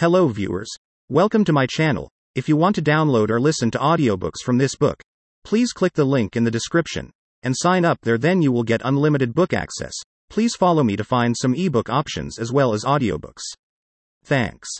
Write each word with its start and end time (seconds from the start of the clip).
Hello, 0.00 0.28
viewers. 0.28 0.70
Welcome 1.10 1.44
to 1.44 1.52
my 1.52 1.66
channel. 1.66 2.08
If 2.34 2.48
you 2.48 2.56
want 2.56 2.74
to 2.76 2.80
download 2.80 3.28
or 3.28 3.38
listen 3.38 3.70
to 3.72 3.78
audiobooks 3.78 4.40
from 4.42 4.56
this 4.56 4.74
book, 4.74 5.02
please 5.44 5.74
click 5.74 5.92
the 5.92 6.06
link 6.06 6.36
in 6.36 6.44
the 6.44 6.50
description 6.50 7.10
and 7.42 7.54
sign 7.54 7.84
up 7.84 7.98
there, 8.00 8.16
then 8.16 8.40
you 8.40 8.50
will 8.50 8.62
get 8.62 8.80
unlimited 8.82 9.34
book 9.34 9.52
access. 9.52 9.92
Please 10.30 10.56
follow 10.56 10.82
me 10.82 10.96
to 10.96 11.04
find 11.04 11.36
some 11.38 11.54
ebook 11.54 11.90
options 11.90 12.38
as 12.38 12.50
well 12.50 12.72
as 12.72 12.82
audiobooks. 12.82 13.42
Thanks. 14.24 14.70